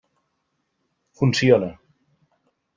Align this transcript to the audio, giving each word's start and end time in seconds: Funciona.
Funciona. 1.17 1.71